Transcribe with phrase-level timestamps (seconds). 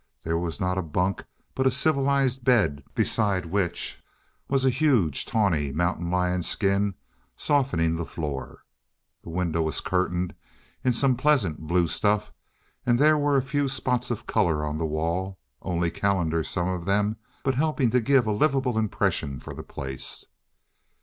[0.23, 1.23] There was not a bunk,
[1.53, 4.01] but a civilized bed, beside which
[4.47, 6.95] was a huge, tawny mountain lion skin
[7.37, 8.63] softening the floor.
[9.21, 10.33] The window was curtained
[10.83, 12.33] in some pleasant blue stuff,
[12.83, 16.85] and there were a few spots of color on the wall only calendars, some of
[16.85, 20.25] them, but helping to give a livable impression for the place.